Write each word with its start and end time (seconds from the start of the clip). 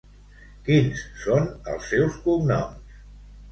Quins 0.69 1.03
són 1.25 1.45
els 1.75 1.87
seus 1.93 2.19
cognoms? 2.27 2.99